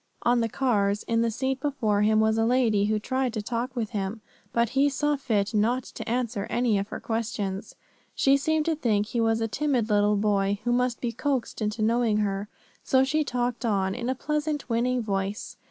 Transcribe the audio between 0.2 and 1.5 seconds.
On the cars, in the